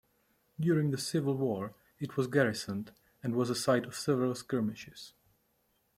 During 0.59 0.89
the 0.89 0.97
Civil 0.97 1.35
War 1.37 1.75
it 1.99 2.17
was 2.17 2.25
garrisoned, 2.25 2.91
and 3.21 3.35
was 3.35 3.51
a 3.51 3.55
site 3.55 3.85
of 3.85 3.93
several 3.93 4.33
skirmishes. 4.33 5.13